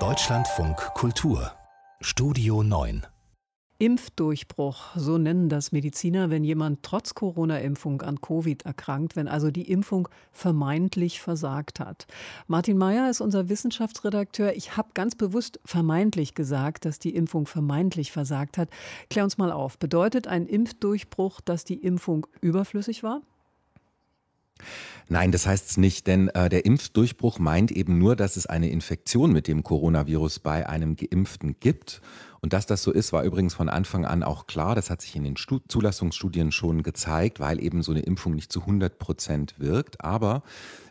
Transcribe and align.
Deutschlandfunk 0.00 0.76
Kultur 0.94 1.52
Studio 2.00 2.64
9 2.64 3.06
Impfdurchbruch, 3.78 4.96
so 4.96 5.16
nennen 5.16 5.48
das 5.48 5.70
Mediziner, 5.70 6.28
wenn 6.28 6.42
jemand 6.42 6.82
trotz 6.82 7.14
Corona-Impfung 7.14 8.02
an 8.02 8.20
Covid 8.20 8.64
erkrankt, 8.64 9.14
wenn 9.14 9.28
also 9.28 9.52
die 9.52 9.70
Impfung 9.70 10.08
vermeintlich 10.32 11.20
versagt 11.20 11.78
hat. 11.78 12.08
Martin 12.48 12.78
Mayer 12.78 13.08
ist 13.10 13.20
unser 13.20 13.48
Wissenschaftsredakteur. 13.48 14.56
Ich 14.56 14.76
habe 14.76 14.88
ganz 14.94 15.14
bewusst 15.14 15.60
vermeintlich 15.64 16.34
gesagt, 16.34 16.86
dass 16.86 16.98
die 16.98 17.14
Impfung 17.14 17.46
vermeintlich 17.46 18.10
versagt 18.10 18.58
hat. 18.58 18.70
Klär 19.08 19.22
uns 19.22 19.38
mal 19.38 19.52
auf. 19.52 19.78
Bedeutet 19.78 20.26
ein 20.26 20.46
Impfdurchbruch, 20.46 21.40
dass 21.40 21.62
die 21.62 21.80
Impfung 21.80 22.26
überflüssig 22.40 23.04
war? 23.04 23.22
Nein, 25.08 25.32
das 25.32 25.46
heißt 25.46 25.70
es 25.70 25.76
nicht, 25.76 26.06
denn 26.06 26.28
äh, 26.28 26.48
der 26.48 26.64
Impfdurchbruch 26.64 27.38
meint 27.38 27.70
eben 27.70 27.98
nur, 27.98 28.16
dass 28.16 28.36
es 28.36 28.46
eine 28.46 28.70
Infektion 28.70 29.32
mit 29.32 29.48
dem 29.48 29.62
Coronavirus 29.62 30.38
bei 30.38 30.68
einem 30.68 30.96
Geimpften 30.96 31.56
gibt. 31.60 32.00
Und 32.44 32.52
dass 32.52 32.66
das 32.66 32.82
so 32.82 32.92
ist, 32.92 33.14
war 33.14 33.24
übrigens 33.24 33.54
von 33.54 33.70
Anfang 33.70 34.04
an 34.04 34.22
auch 34.22 34.46
klar. 34.46 34.74
Das 34.74 34.90
hat 34.90 35.00
sich 35.00 35.16
in 35.16 35.24
den 35.24 35.38
Stu 35.38 35.60
Zulassungsstudien 35.66 36.52
schon 36.52 36.82
gezeigt, 36.82 37.40
weil 37.40 37.58
eben 37.58 37.82
so 37.82 37.90
eine 37.90 38.02
Impfung 38.02 38.34
nicht 38.34 38.52
zu 38.52 38.60
100 38.60 38.98
Prozent 38.98 39.54
wirkt. 39.56 40.04
Aber 40.04 40.42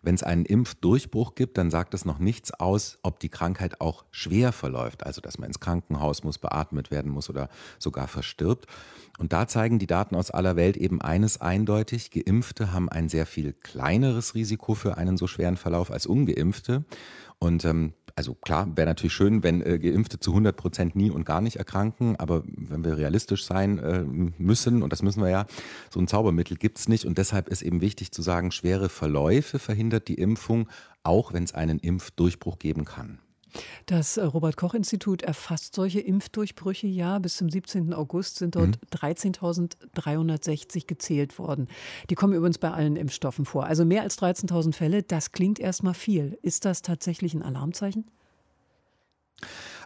wenn 0.01 0.15
es 0.15 0.23
einen 0.23 0.45
Impfdurchbruch 0.45 1.35
gibt, 1.35 1.59
dann 1.59 1.69
sagt 1.69 1.93
es 1.93 2.05
noch 2.05 2.17
nichts 2.17 2.51
aus, 2.55 2.97
ob 3.03 3.19
die 3.19 3.29
Krankheit 3.29 3.81
auch 3.81 4.03
schwer 4.09 4.51
verläuft. 4.51 5.05
Also, 5.05 5.21
dass 5.21 5.37
man 5.37 5.45
ins 5.45 5.59
Krankenhaus 5.59 6.23
muss, 6.23 6.39
beatmet 6.39 6.89
werden 6.89 7.11
muss 7.11 7.29
oder 7.29 7.49
sogar 7.77 8.07
verstirbt. 8.07 8.65
Und 9.19 9.31
da 9.31 9.47
zeigen 9.47 9.77
die 9.77 9.85
Daten 9.85 10.15
aus 10.15 10.31
aller 10.31 10.55
Welt 10.55 10.75
eben 10.75 11.01
eines 11.01 11.39
eindeutig. 11.39 12.09
Geimpfte 12.09 12.73
haben 12.73 12.89
ein 12.89 13.09
sehr 13.09 13.27
viel 13.27 13.53
kleineres 13.53 14.33
Risiko 14.33 14.73
für 14.73 14.97
einen 14.97 15.17
so 15.17 15.27
schweren 15.27 15.57
Verlauf 15.57 15.91
als 15.91 16.07
ungeimpfte. 16.07 16.83
Und 17.37 17.63
ähm, 17.63 17.93
also 18.15 18.35
klar, 18.35 18.67
wäre 18.75 18.87
natürlich 18.87 19.13
schön, 19.13 19.43
wenn 19.43 19.61
äh, 19.61 19.79
Geimpfte 19.79 20.19
zu 20.19 20.31
100 20.31 20.55
Prozent 20.55 20.95
nie 20.95 21.09
und 21.09 21.25
gar 21.25 21.41
nicht 21.41 21.57
erkranken, 21.57 22.15
aber 22.17 22.43
wenn 22.45 22.83
wir 22.83 22.97
realistisch 22.97 23.45
sein 23.45 23.79
äh, 23.79 24.03
müssen, 24.03 24.83
und 24.83 24.93
das 24.93 25.01
müssen 25.01 25.21
wir 25.23 25.29
ja, 25.29 25.45
so 25.89 25.99
ein 25.99 26.07
Zaubermittel 26.07 26.57
gibt's 26.57 26.87
nicht 26.87 27.05
und 27.05 27.17
deshalb 27.17 27.49
ist 27.49 27.61
eben 27.61 27.81
wichtig 27.81 28.11
zu 28.11 28.21
sagen, 28.21 28.51
schwere 28.51 28.89
Verläufe 28.89 29.59
verhindert 29.59 30.07
die 30.07 30.15
Impfung, 30.15 30.67
auch 31.03 31.33
wenn 31.33 31.43
es 31.43 31.53
einen 31.53 31.79
Impfdurchbruch 31.79 32.59
geben 32.59 32.85
kann. 32.85 33.19
Das 33.85 34.17
äh, 34.17 34.23
Robert 34.23 34.57
Koch 34.57 34.73
Institut 34.73 35.21
erfasst 35.21 35.75
solche 35.75 35.99
Impfdurchbrüche 35.99 36.87
ja. 36.87 37.19
Bis 37.19 37.37
zum 37.37 37.49
17. 37.49 37.93
August 37.93 38.37
sind 38.37 38.55
dort 38.55 38.79
mhm. 38.81 38.97
13.360 38.97 40.87
gezählt 40.87 41.37
worden. 41.39 41.67
Die 42.09 42.15
kommen 42.15 42.33
übrigens 42.33 42.57
bei 42.57 42.71
allen 42.71 42.95
Impfstoffen 42.95 43.45
vor. 43.45 43.65
Also 43.65 43.85
mehr 43.85 44.03
als 44.03 44.17
13.000 44.19 44.73
Fälle. 44.73 45.03
Das 45.03 45.31
klingt 45.31 45.59
erstmal 45.59 45.93
viel. 45.93 46.37
Ist 46.41 46.65
das 46.65 46.81
tatsächlich 46.81 47.33
ein 47.33 47.43
Alarmzeichen? 47.43 48.05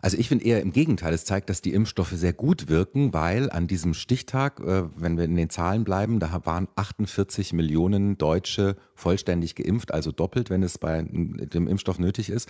Also 0.02 0.18
ich 0.18 0.28
finde 0.28 0.46
eher 0.46 0.62
im 0.62 0.72
Gegenteil. 0.72 1.14
Es 1.14 1.26
zeigt, 1.26 1.50
dass 1.50 1.62
die 1.62 1.74
Impfstoffe 1.74 2.12
sehr 2.12 2.34
gut 2.34 2.70
wirken, 2.70 3.14
weil 3.14 3.50
an 3.50 3.68
diesem 3.68 3.94
Stichtag, 3.94 4.60
äh, 4.60 4.84
wenn 4.96 5.18
wir 5.18 5.26
in 5.26 5.36
den 5.36 5.50
Zahlen 5.50 5.84
bleiben, 5.84 6.20
da 6.20 6.46
waren 6.46 6.68
48 6.76 7.54
Millionen 7.54 8.18
Deutsche 8.18 8.76
vollständig 8.94 9.56
geimpft, 9.56 9.94
also 9.94 10.12
doppelt, 10.12 10.50
wenn 10.50 10.64
es 10.64 10.78
bei 10.78 11.02
dem 11.02 11.68
Impfstoff 11.68 12.00
nötig 12.00 12.30
ist. 12.30 12.50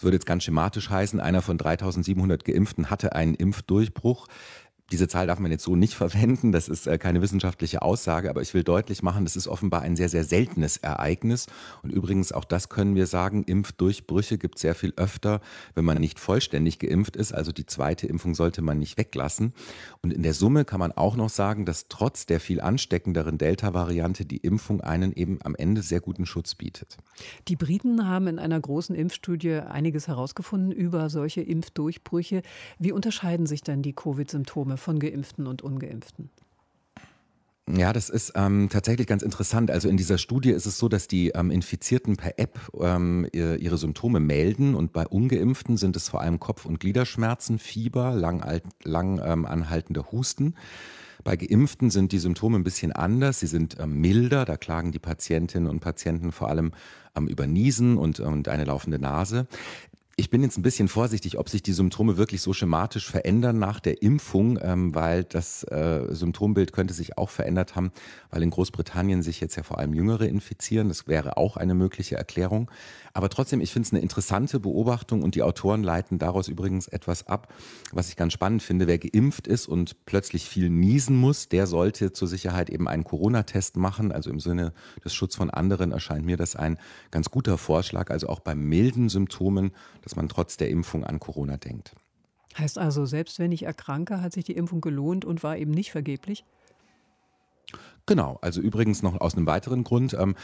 Das 0.00 0.04
würde 0.04 0.16
jetzt 0.16 0.24
ganz 0.24 0.44
schematisch 0.44 0.88
heißen, 0.88 1.20
einer 1.20 1.42
von 1.42 1.58
3700 1.58 2.42
Geimpften 2.42 2.88
hatte 2.88 3.14
einen 3.14 3.34
Impfdurchbruch. 3.34 4.28
Diese 4.90 5.08
Zahl 5.08 5.26
darf 5.26 5.38
man 5.38 5.50
jetzt 5.50 5.64
so 5.64 5.76
nicht 5.76 5.94
verwenden, 6.00 6.52
das 6.52 6.68
ist 6.68 6.86
äh, 6.86 6.98
keine 6.98 7.22
wissenschaftliche 7.22 7.82
Aussage, 7.82 8.30
aber 8.30 8.42
ich 8.42 8.54
will 8.54 8.64
deutlich 8.64 9.02
machen, 9.02 9.24
das 9.24 9.36
ist 9.36 9.48
offenbar 9.48 9.82
ein 9.82 9.96
sehr, 9.96 10.08
sehr 10.08 10.24
seltenes 10.24 10.76
Ereignis. 10.78 11.46
Und 11.82 11.90
übrigens, 11.90 12.32
auch 12.32 12.44
das 12.44 12.68
können 12.68 12.94
wir 12.94 13.06
sagen, 13.06 13.44
Impfdurchbrüche 13.44 14.38
gibt 14.38 14.56
es 14.56 14.62
sehr 14.62 14.74
viel 14.74 14.92
öfter, 14.96 15.40
wenn 15.74 15.84
man 15.84 15.98
nicht 15.98 16.18
vollständig 16.18 16.78
geimpft 16.78 17.16
ist. 17.16 17.32
Also 17.32 17.52
die 17.52 17.66
zweite 17.66 18.06
Impfung 18.06 18.34
sollte 18.34 18.62
man 18.62 18.78
nicht 18.78 18.98
weglassen. 18.98 19.52
Und 20.02 20.12
in 20.12 20.22
der 20.22 20.34
Summe 20.34 20.64
kann 20.64 20.80
man 20.80 20.92
auch 20.92 21.16
noch 21.16 21.30
sagen, 21.30 21.64
dass 21.64 21.88
trotz 21.88 22.26
der 22.26 22.40
viel 22.40 22.60
ansteckenderen 22.60 23.38
Delta-Variante 23.38 24.24
die 24.24 24.38
Impfung 24.38 24.80
einen 24.80 25.12
eben 25.12 25.38
am 25.42 25.54
Ende 25.54 25.82
sehr 25.82 26.00
guten 26.00 26.26
Schutz 26.26 26.54
bietet. 26.54 26.96
Die 27.48 27.56
Briten 27.56 28.08
haben 28.08 28.26
in 28.26 28.38
einer 28.38 28.60
großen 28.60 28.94
Impfstudie 28.94 29.54
einiges 29.54 30.08
herausgefunden 30.08 30.72
über 30.72 31.10
solche 31.10 31.42
Impfdurchbrüche. 31.42 32.42
Wie 32.78 32.92
unterscheiden 32.92 33.46
sich 33.46 33.62
denn 33.62 33.82
die 33.82 33.92
Covid-Symptome 33.92 34.76
von 34.80 34.98
Geimpften 34.98 35.46
und 35.46 35.62
Ungeimpften? 35.62 36.30
Ja, 37.76 37.92
das 37.92 38.08
ist 38.08 38.32
ähm, 38.34 38.68
tatsächlich 38.70 39.06
ganz 39.06 39.22
interessant. 39.22 39.70
Also 39.70 39.88
in 39.88 39.96
dieser 39.96 40.18
Studie 40.18 40.50
ist 40.50 40.66
es 40.66 40.78
so, 40.78 40.88
dass 40.88 41.06
die 41.06 41.28
ähm, 41.28 41.50
Infizierten 41.50 42.16
per 42.16 42.38
App 42.38 42.58
ähm, 42.80 43.28
ihre 43.32 43.78
Symptome 43.78 44.18
melden 44.18 44.74
und 44.74 44.92
bei 44.92 45.06
Ungeimpften 45.06 45.76
sind 45.76 45.94
es 45.94 46.08
vor 46.08 46.20
allem 46.20 46.40
Kopf- 46.40 46.66
und 46.66 46.80
Gliederschmerzen, 46.80 47.58
Fieber, 47.58 48.12
lang, 48.12 48.60
lang 48.82 49.20
ähm, 49.24 49.46
anhaltender 49.46 50.10
Husten. 50.10 50.54
Bei 51.22 51.36
Geimpften 51.36 51.90
sind 51.90 52.12
die 52.12 52.18
Symptome 52.18 52.58
ein 52.58 52.64
bisschen 52.64 52.92
anders. 52.92 53.40
Sie 53.40 53.46
sind 53.46 53.76
ähm, 53.78 54.00
milder. 54.00 54.44
Da 54.44 54.56
klagen 54.56 54.90
die 54.90 54.98
Patientinnen 54.98 55.68
und 55.68 55.80
Patienten 55.80 56.32
vor 56.32 56.48
allem 56.48 56.72
ähm, 57.14 57.28
über 57.28 57.46
Niesen 57.46 57.98
und, 57.98 58.20
und 58.20 58.48
eine 58.48 58.64
laufende 58.64 58.98
Nase. 58.98 59.46
Ich 60.20 60.28
bin 60.28 60.42
jetzt 60.42 60.58
ein 60.58 60.62
bisschen 60.62 60.88
vorsichtig, 60.88 61.38
ob 61.38 61.48
sich 61.48 61.62
die 61.62 61.72
Symptome 61.72 62.18
wirklich 62.18 62.42
so 62.42 62.52
schematisch 62.52 63.10
verändern 63.10 63.58
nach 63.58 63.80
der 63.80 64.02
Impfung, 64.02 64.58
ähm, 64.60 64.94
weil 64.94 65.24
das 65.24 65.64
äh, 65.64 66.08
Symptombild 66.10 66.74
könnte 66.74 66.92
sich 66.92 67.16
auch 67.16 67.30
verändert 67.30 67.74
haben, 67.74 67.90
weil 68.28 68.42
in 68.42 68.50
Großbritannien 68.50 69.22
sich 69.22 69.40
jetzt 69.40 69.56
ja 69.56 69.62
vor 69.62 69.78
allem 69.78 69.94
Jüngere 69.94 70.28
infizieren. 70.28 70.88
Das 70.88 71.08
wäre 71.08 71.38
auch 71.38 71.56
eine 71.56 71.74
mögliche 71.74 72.16
Erklärung. 72.16 72.70
Aber 73.14 73.30
trotzdem, 73.30 73.62
ich 73.62 73.72
finde 73.72 73.86
es 73.86 73.92
eine 73.94 74.02
interessante 74.02 74.60
Beobachtung 74.60 75.22
und 75.22 75.36
die 75.36 75.42
Autoren 75.42 75.82
leiten 75.82 76.18
daraus 76.18 76.48
übrigens 76.48 76.86
etwas 76.86 77.26
ab, 77.26 77.52
was 77.90 78.10
ich 78.10 78.16
ganz 78.16 78.34
spannend 78.34 78.62
finde. 78.62 78.86
Wer 78.86 78.98
geimpft 78.98 79.46
ist 79.46 79.66
und 79.68 80.04
plötzlich 80.04 80.44
viel 80.44 80.68
niesen 80.68 81.16
muss, 81.16 81.48
der 81.48 81.66
sollte 81.66 82.12
zur 82.12 82.28
Sicherheit 82.28 82.68
eben 82.68 82.88
einen 82.88 83.04
Corona-Test 83.04 83.78
machen. 83.78 84.12
Also 84.12 84.28
im 84.28 84.38
Sinne 84.38 84.74
des 85.02 85.14
Schutz 85.14 85.34
von 85.34 85.48
anderen 85.48 85.92
erscheint 85.92 86.26
mir 86.26 86.36
das 86.36 86.56
ein 86.56 86.78
ganz 87.10 87.30
guter 87.30 87.56
Vorschlag. 87.56 88.10
Also 88.10 88.28
auch 88.28 88.40
bei 88.40 88.54
milden 88.54 89.08
Symptomen, 89.08 89.72
dass 90.10 90.16
man 90.16 90.28
trotz 90.28 90.56
der 90.56 90.70
Impfung 90.70 91.04
an 91.04 91.20
Corona 91.20 91.56
denkt. 91.56 91.94
Heißt 92.58 92.78
also, 92.78 93.06
selbst 93.06 93.38
wenn 93.38 93.52
ich 93.52 93.62
erkranke, 93.62 94.20
hat 94.20 94.32
sich 94.32 94.42
die 94.42 94.56
Impfung 94.56 94.80
gelohnt 94.80 95.24
und 95.24 95.44
war 95.44 95.56
eben 95.56 95.70
nicht 95.70 95.92
vergeblich? 95.92 96.44
Genau, 98.10 98.40
also 98.42 98.60
übrigens 98.60 99.04
noch 99.04 99.20
aus 99.20 99.36
einem 99.36 99.46
weiteren 99.46 99.84
Grund. 99.84 100.14
Ähm, 100.14 100.34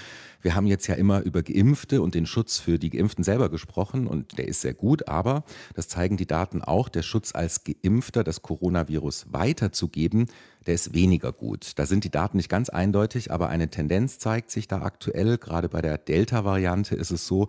wir 0.40 0.54
haben 0.54 0.68
jetzt 0.68 0.86
ja 0.86 0.94
immer 0.94 1.22
über 1.22 1.42
Geimpfte 1.42 2.00
und 2.00 2.14
den 2.14 2.24
Schutz 2.24 2.60
für 2.60 2.78
die 2.78 2.90
Geimpften 2.90 3.24
selber 3.24 3.48
gesprochen 3.48 4.06
und 4.06 4.38
der 4.38 4.46
ist 4.46 4.60
sehr 4.60 4.72
gut, 4.72 5.08
aber 5.08 5.42
das 5.74 5.88
zeigen 5.88 6.16
die 6.16 6.28
Daten 6.28 6.62
auch, 6.62 6.88
der 6.88 7.02
Schutz 7.02 7.34
als 7.34 7.62
Geimpfter, 7.64 8.22
das 8.22 8.42
Coronavirus 8.42 9.26
weiterzugeben, 9.32 10.28
der 10.68 10.74
ist 10.74 10.94
weniger 10.94 11.32
gut. 11.32 11.72
Da 11.74 11.86
sind 11.86 12.04
die 12.04 12.10
Daten 12.10 12.36
nicht 12.36 12.48
ganz 12.48 12.68
eindeutig, 12.68 13.32
aber 13.32 13.48
eine 13.48 13.68
Tendenz 13.68 14.20
zeigt 14.20 14.52
sich 14.52 14.68
da 14.68 14.82
aktuell. 14.82 15.36
Gerade 15.36 15.68
bei 15.68 15.82
der 15.82 15.98
Delta-Variante 15.98 16.94
ist 16.94 17.10
es 17.10 17.26
so, 17.26 17.48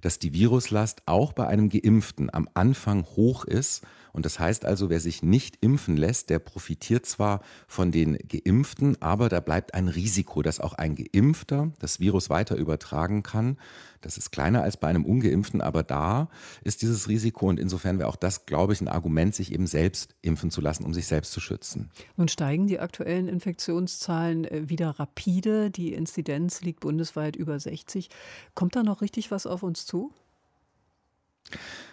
dass 0.00 0.18
die 0.18 0.32
Viruslast 0.32 1.02
auch 1.06 1.34
bei 1.34 1.46
einem 1.46 1.68
Geimpften 1.68 2.34
am 2.34 2.48
Anfang 2.54 3.04
hoch 3.14 3.44
ist 3.44 3.86
und 4.12 4.26
das 4.26 4.38
heißt 4.38 4.64
also, 4.64 4.90
wer 4.90 5.00
sich 5.00 5.22
nicht 5.22 5.58
impfen 5.60 5.96
lässt, 5.96 6.30
der 6.30 6.38
profitiert 6.38 7.06
zwar 7.06 7.40
von 7.66 7.90
den 7.90 8.18
Geimpften, 8.28 9.00
aber 9.00 9.28
da 9.28 9.40
bleibt 9.40 9.74
ein 9.74 9.88
Risiko, 9.88 10.42
dass 10.42 10.60
auch 10.60 10.74
ein 10.74 10.94
Geimpfter 10.94 11.72
das 11.78 11.98
Virus 12.00 12.28
weiter 12.30 12.56
übertragen 12.56 13.22
kann. 13.22 13.56
Das 14.02 14.18
ist 14.18 14.32
kleiner 14.32 14.62
als 14.62 14.76
bei 14.76 14.88
einem 14.88 15.04
Ungeimpften, 15.04 15.60
aber 15.60 15.82
da 15.82 16.28
ist 16.62 16.82
dieses 16.82 17.08
Risiko 17.08 17.48
und 17.48 17.58
insofern 17.58 17.98
wäre 17.98 18.08
auch 18.08 18.16
das, 18.16 18.46
glaube 18.46 18.72
ich, 18.72 18.80
ein 18.80 18.88
Argument, 18.88 19.34
sich 19.34 19.52
eben 19.52 19.66
selbst 19.66 20.14
impfen 20.22 20.50
zu 20.50 20.60
lassen, 20.60 20.84
um 20.84 20.92
sich 20.92 21.06
selbst 21.06 21.32
zu 21.32 21.40
schützen. 21.40 21.90
Nun 22.16 22.28
steigen 22.28 22.66
die 22.66 22.80
aktuellen 22.80 23.28
Infektionszahlen 23.28 24.44
äh, 24.44 24.68
wieder 24.68 24.90
rapide. 24.90 25.70
Die 25.70 25.92
Inzidenz 25.92 26.62
liegt 26.62 26.80
bundesweit 26.80 27.36
über 27.36 27.58
60. 27.58 28.10
Kommt 28.54 28.76
da 28.76 28.82
noch 28.82 29.00
richtig 29.00 29.30
was 29.30 29.46
auf 29.46 29.62
uns 29.62 29.86
zu? 29.86 30.12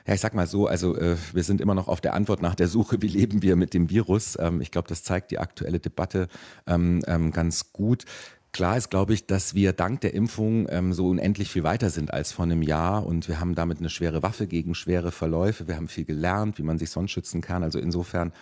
Ja, 0.08 0.16
ich 0.16 0.22
sag 0.22 0.34
mal 0.34 0.48
so, 0.48 0.68
also 0.68 0.96
äh, 0.96 1.18
wir 1.34 1.44
sind 1.44 1.62
immer 1.62 1.76
noch 1.76 1.88
auf 1.88 2.02
der 2.02 2.14
Antwort 2.14 2.42
nach 2.42 2.56
der 2.56 2.68
Suche, 2.68 2.98
wie 3.02 3.08
leben 3.08 3.42
wir 3.42 3.56
mit 3.56 3.74
dem 3.74 3.90
Virus. 3.90 4.38
Ähm, 4.40 4.62
ich 4.62 4.72
glaube, 4.72 4.88
das 4.88 5.04
zeigt 5.04 5.32
die 5.32 5.40
aktuelle 5.40 5.80
Debatte 5.80 6.28
ähm, 6.68 7.02
ähm, 7.08 7.32
ganz 7.32 7.74
gut. 7.74 8.06
Klar 8.52 8.78
ist, 8.78 8.90
glaube 8.90 9.14
ich, 9.14 9.28
dass 9.28 9.54
wir 9.54 9.74
dank 9.74 10.02
der 10.02 10.16
Impfung 10.16 10.68
ähm, 10.70 10.92
so 10.94 11.10
unendlich 11.10 11.52
viel 11.52 11.64
weiter 11.64 11.92
sind 11.92 12.12
als 12.12 12.32
vor 12.32 12.46
einem 12.46 12.64
Jahr 12.64 13.06
und 13.06 13.28
wir 13.28 13.40
haben 13.40 13.54
damit 13.54 13.78
eine 13.78 13.92
schwere 13.92 14.24
Waffe 14.24 14.48
gegen 14.48 14.74
schwere 14.74 15.12
Verläufe. 15.12 15.68
Wir 15.68 15.76
haben 15.76 15.88
viel 15.88 16.06
gelernt, 16.06 16.58
wie 16.58 16.64
man 16.64 16.80
sich 16.80 16.90
sonst 16.90 17.12
schützen 17.12 17.42
kann. 17.42 17.62
Also 17.62 17.78
insofern, 17.78 18.34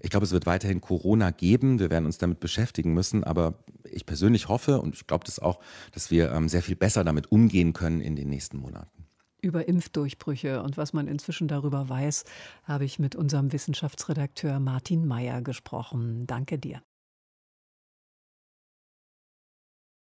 ich 0.00 0.10
glaube, 0.10 0.26
es 0.26 0.32
wird 0.32 0.44
weiterhin 0.44 0.82
Corona 0.82 1.30
geben. 1.30 1.78
Wir 1.78 1.88
werden 1.88 2.04
uns 2.04 2.18
damit 2.18 2.40
beschäftigen 2.40 2.92
müssen. 2.92 3.24
Aber 3.24 3.54
ich 3.90 4.04
persönlich 4.04 4.48
hoffe 4.48 4.82
und 4.82 4.94
ich 4.94 5.06
glaube 5.06 5.24
das 5.24 5.38
auch, 5.38 5.60
dass 5.92 6.10
wir 6.10 6.32
ähm, 6.32 6.50
sehr 6.50 6.62
viel 6.62 6.76
besser 6.76 7.02
damit 7.02 7.32
umgehen 7.32 7.72
können 7.72 8.02
in 8.02 8.14
den 8.14 8.28
nächsten 8.28 8.58
Monaten. 8.58 8.95
Über 9.42 9.68
Impfdurchbrüche 9.68 10.62
und 10.62 10.76
was 10.76 10.92
man 10.92 11.08
inzwischen 11.08 11.48
darüber 11.48 11.88
weiß, 11.88 12.24
habe 12.64 12.84
ich 12.84 12.98
mit 12.98 13.14
unserem 13.14 13.52
Wissenschaftsredakteur 13.52 14.60
Martin 14.60 15.06
Mayer 15.06 15.42
gesprochen. 15.42 16.26
Danke 16.26 16.58
dir. 16.58 16.82